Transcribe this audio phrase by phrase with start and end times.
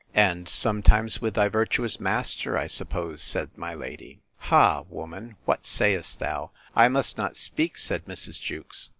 [0.15, 3.21] And sometimes with thy virtuous master, I suppose?
[3.21, 5.35] said my lady.—Ha, woman!
[5.45, 6.49] what sayest thou?
[6.75, 8.41] I must not speak, said Mrs.
[8.41, 8.89] Jewkes.